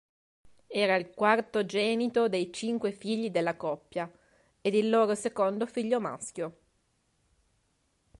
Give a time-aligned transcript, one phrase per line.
[0.65, 4.11] Era il quartogenito dei cinque figli della coppia,
[4.59, 6.57] ed il loro secondo figlio maschio.